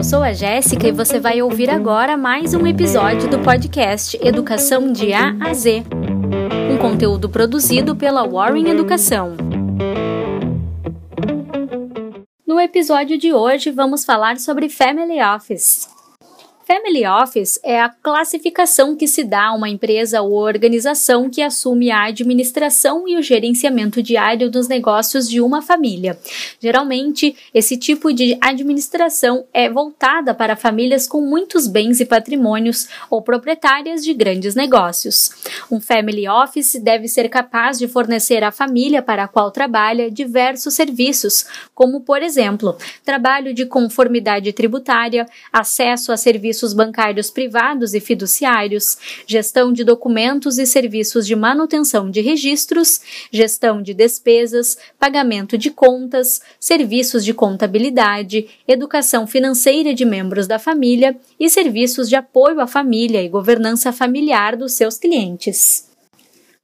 Eu 0.00 0.04
sou 0.04 0.22
a 0.22 0.32
Jéssica 0.32 0.88
e 0.88 0.92
você 0.92 1.20
vai 1.20 1.42
ouvir 1.42 1.68
agora 1.68 2.16
mais 2.16 2.54
um 2.54 2.66
episódio 2.66 3.28
do 3.28 3.38
podcast 3.40 4.18
Educação 4.26 4.90
de 4.90 5.12
A 5.12 5.36
a 5.38 5.52
Z. 5.52 5.84
Um 6.72 6.78
conteúdo 6.78 7.28
produzido 7.28 7.94
pela 7.94 8.26
Warren 8.26 8.66
Educação. 8.70 9.36
No 12.46 12.58
episódio 12.58 13.18
de 13.18 13.34
hoje, 13.34 13.70
vamos 13.70 14.02
falar 14.02 14.38
sobre 14.38 14.70
Family 14.70 15.20
Office. 15.22 15.86
Family 16.72 17.04
Office 17.04 17.58
é 17.64 17.80
a 17.80 17.88
classificação 17.88 18.94
que 18.94 19.08
se 19.08 19.24
dá 19.24 19.46
a 19.46 19.54
uma 19.54 19.68
empresa 19.68 20.22
ou 20.22 20.34
organização 20.34 21.28
que 21.28 21.42
assume 21.42 21.90
a 21.90 22.04
administração 22.04 23.08
e 23.08 23.16
o 23.16 23.22
gerenciamento 23.22 24.00
diário 24.00 24.48
dos 24.48 24.68
negócios 24.68 25.28
de 25.28 25.40
uma 25.40 25.62
família. 25.62 26.16
Geralmente, 26.62 27.34
esse 27.52 27.76
tipo 27.76 28.12
de 28.12 28.38
administração 28.40 29.44
é 29.52 29.68
voltada 29.68 30.32
para 30.32 30.54
famílias 30.54 31.08
com 31.08 31.20
muitos 31.20 31.66
bens 31.66 31.98
e 31.98 32.04
patrimônios 32.04 32.86
ou 33.10 33.20
proprietárias 33.20 34.04
de 34.04 34.14
grandes 34.14 34.54
negócios. 34.54 35.32
Um 35.72 35.80
Family 35.80 36.28
Office 36.28 36.76
deve 36.80 37.08
ser 37.08 37.28
capaz 37.28 37.80
de 37.80 37.88
fornecer 37.88 38.44
à 38.44 38.52
família 38.52 39.02
para 39.02 39.24
a 39.24 39.28
qual 39.28 39.50
trabalha 39.50 40.08
diversos 40.08 40.74
serviços, 40.74 41.46
como, 41.74 42.02
por 42.02 42.22
exemplo, 42.22 42.78
trabalho 43.04 43.52
de 43.52 43.66
conformidade 43.66 44.52
tributária, 44.52 45.26
acesso 45.52 46.12
a 46.12 46.16
serviços 46.16 46.59
serviços 46.60 46.72
bancários 46.74 47.30
privados 47.30 47.94
e 47.94 48.00
fiduciários, 48.00 48.98
gestão 49.26 49.72
de 49.72 49.82
documentos 49.82 50.58
e 50.58 50.66
serviços 50.66 51.26
de 51.26 51.34
manutenção 51.34 52.10
de 52.10 52.20
registros, 52.20 53.00
gestão 53.32 53.82
de 53.82 53.94
despesas, 53.94 54.76
pagamento 54.98 55.56
de 55.56 55.70
contas, 55.70 56.40
serviços 56.58 57.24
de 57.24 57.32
contabilidade, 57.32 58.48
educação 58.68 59.26
financeira 59.26 59.94
de 59.94 60.04
membros 60.04 60.46
da 60.46 60.58
família 60.58 61.16
e 61.38 61.48
serviços 61.48 62.08
de 62.08 62.16
apoio 62.16 62.60
à 62.60 62.66
família 62.66 63.22
e 63.22 63.28
governança 63.28 63.92
familiar 63.92 64.56
dos 64.56 64.72
seus 64.72 64.98
clientes. 64.98 65.89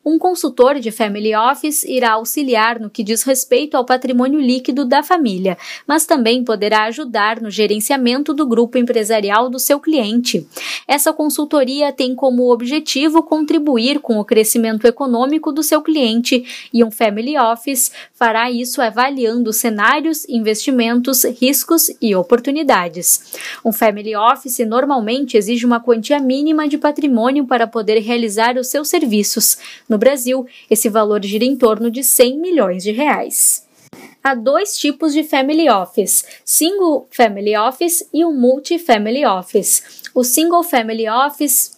Um 0.08 0.20
consultor 0.20 0.78
de 0.78 0.92
Family 0.92 1.34
Office 1.34 1.82
irá 1.82 2.12
auxiliar 2.12 2.78
no 2.78 2.88
que 2.88 3.02
diz 3.02 3.24
respeito 3.24 3.76
ao 3.76 3.84
patrimônio 3.84 4.38
líquido 4.38 4.84
da 4.84 5.02
família, 5.02 5.58
mas 5.84 6.06
também 6.06 6.44
poderá 6.44 6.84
ajudar 6.84 7.40
no 7.40 7.50
gerenciamento 7.50 8.32
do 8.32 8.46
grupo 8.46 8.78
empresarial 8.78 9.50
do 9.50 9.58
seu 9.58 9.80
cliente. 9.80 10.46
Essa 10.86 11.12
consultoria 11.12 11.92
tem 11.92 12.14
como 12.14 12.52
objetivo 12.52 13.20
contribuir 13.20 13.98
com 13.98 14.20
o 14.20 14.24
crescimento 14.24 14.86
econômico 14.86 15.50
do 15.50 15.60
seu 15.60 15.82
cliente 15.82 16.68
e 16.72 16.84
um 16.84 16.90
Family 16.92 17.36
Office 17.36 17.90
fará 18.14 18.48
isso 18.48 18.80
avaliando 18.80 19.52
cenários, 19.52 20.24
investimentos, 20.28 21.24
riscos 21.24 21.90
e 22.00 22.14
oportunidades. 22.14 23.34
Um 23.64 23.72
Family 23.72 24.14
Office 24.14 24.60
normalmente 24.60 25.36
exige 25.36 25.66
uma 25.66 25.80
quantia 25.80 26.20
mínima 26.20 26.68
de 26.68 26.78
patrimônio 26.78 27.44
para 27.44 27.66
poder 27.66 27.98
realizar 27.98 28.56
os 28.56 28.68
seus 28.68 28.86
serviços. 28.86 29.58
No 29.89 29.95
no 29.96 29.98
Brasil, 29.98 30.46
esse 30.70 30.90
valor 30.90 31.24
gira 31.24 31.45
em 31.45 31.57
torno 31.57 31.90
de 31.90 32.05
100 32.05 32.39
milhões 32.39 32.83
de 32.83 32.92
reais. 32.92 33.67
Há 34.23 34.34
dois 34.34 34.77
tipos 34.77 35.14
de 35.14 35.24
Family 35.24 35.70
Office: 35.70 36.24
Single 36.45 37.08
Family 37.11 37.57
Office 37.57 38.07
e 38.12 38.24
o 38.24 38.30
Multi-Family 38.30 39.24
Office. 39.24 40.02
O 40.14 40.23
Single 40.23 40.62
Family 40.62 41.08
Office 41.08 41.77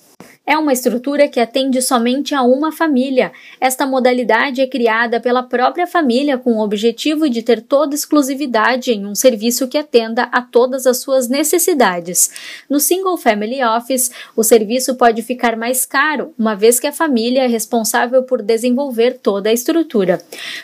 é 0.49 0.57
uma 0.57 0.73
estrutura 0.73 1.29
que 1.29 1.39
atende 1.39 1.83
somente 1.83 2.35
a 2.35 2.41
uma 2.43 2.73
família. 2.73 3.33
Esta 3.61 3.85
modalidade 3.85 4.63
é 4.63 4.67
criada 4.67 5.21
pela 5.21 5.43
própria 5.43 5.87
família 5.87 6.39
com 6.39 6.53
o 6.53 6.65
objetivo 6.65 7.29
de 7.29 7.43
ter 7.43 7.61
toda 7.61 7.95
exclusividade 7.95 8.91
em 8.91 9.05
um 9.05 9.15
serviço 9.15 9.69
que 9.69 9.77
atenda 9.77 10.23
a 10.33 10.41
todas 10.41 10.87
as 10.87 11.03
suas 11.03 11.29
necessidades. 11.29 12.31
No 12.67 12.81
Single 12.81 13.19
Family 13.19 13.63
Office, 13.63 14.11
o 14.35 14.43
serviço 14.43 14.95
pode 14.95 15.21
ficar 15.21 15.55
mais 15.55 15.85
caro, 15.85 16.33
uma 16.39 16.55
vez 16.55 16.81
que 16.81 16.87
a 16.87 16.93
família 16.93 17.45
é 17.45 17.47
responsável 17.47 18.23
por 18.23 18.41
desenvolver 18.41 19.19
toda 19.23 19.51
a 19.51 19.53
estrutura. 19.53 20.19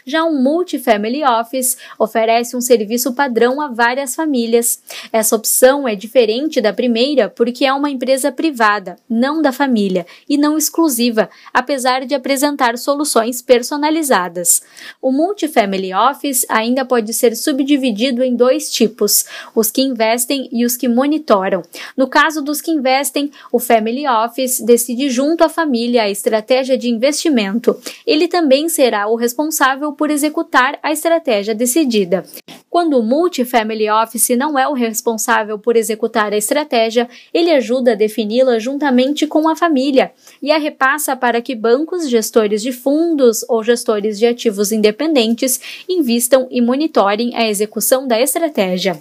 Já 0.06 0.24
um 0.24 0.42
Multifamily 0.42 1.24
Office 1.24 1.76
oferece 1.98 2.56
um 2.56 2.60
serviço 2.62 3.12
padrão 3.12 3.60
a 3.60 3.68
várias 3.68 4.14
famílias. 4.14 4.80
Essa 5.12 5.36
opção 5.36 5.86
é 5.86 5.94
diferente 5.94 6.58
da 6.58 6.72
primeira 6.72 7.28
porque 7.28 7.66
é 7.66 7.72
uma 7.74 7.90
empresa 7.90 8.32
privada, 8.32 8.96
não 9.10 9.42
da 9.42 9.52
família 9.52 9.73
família 9.74 10.06
e 10.28 10.38
não 10.38 10.56
exclusiva, 10.56 11.28
apesar 11.52 12.06
de 12.06 12.14
apresentar 12.14 12.78
soluções 12.78 13.42
personalizadas. 13.42 14.62
O 15.02 15.10
Multifamily 15.10 15.92
Office 15.92 16.46
ainda 16.48 16.84
pode 16.84 17.12
ser 17.12 17.34
subdividido 17.34 18.22
em 18.22 18.36
dois 18.36 18.70
tipos: 18.70 19.24
os 19.52 19.72
que 19.72 19.82
investem 19.82 20.48
e 20.52 20.64
os 20.64 20.76
que 20.76 20.86
monitoram. 20.86 21.62
No 21.96 22.06
caso 22.06 22.40
dos 22.40 22.60
que 22.60 22.70
investem, 22.70 23.32
o 23.50 23.58
Family 23.58 24.06
Office 24.06 24.60
decide 24.60 25.10
junto 25.10 25.42
à 25.42 25.48
família 25.48 26.04
a 26.04 26.10
estratégia 26.10 26.78
de 26.78 26.88
investimento. 26.88 27.76
Ele 28.06 28.28
também 28.28 28.68
será 28.68 29.08
o 29.08 29.16
responsável 29.16 29.92
por 29.92 30.08
executar 30.08 30.78
a 30.82 30.92
estratégia 30.92 31.54
decidida. 31.54 32.24
Quando 32.70 32.98
o 32.98 33.02
Multifamily 33.02 33.88
Office 33.90 34.30
não 34.36 34.58
é 34.58 34.66
o 34.66 34.72
responsável 34.72 35.58
por 35.58 35.76
executar 35.76 36.32
a 36.32 36.36
estratégia, 36.36 37.08
ele 37.32 37.52
ajuda 37.52 37.92
a 37.92 37.94
defini-la 37.94 38.58
juntamente 38.58 39.26
com 39.26 39.48
a 39.48 39.56
família 39.64 40.12
e 40.42 40.52
a 40.52 40.58
repassa 40.58 41.16
para 41.16 41.40
que 41.40 41.54
bancos, 41.54 42.08
gestores 42.08 42.60
de 42.60 42.70
fundos 42.70 43.44
ou 43.48 43.64
gestores 43.64 44.18
de 44.18 44.26
ativos 44.26 44.70
independentes 44.72 45.58
invistam 45.88 46.46
e 46.50 46.60
monitorem 46.60 47.34
a 47.34 47.48
execução 47.48 48.06
da 48.06 48.20
estratégia. 48.20 49.00